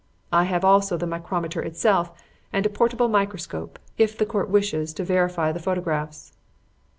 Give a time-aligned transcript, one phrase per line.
[0.31, 2.11] I have also the micrometer itself
[2.51, 6.33] and a portable microscope, if the Court wishes to verify the photographs."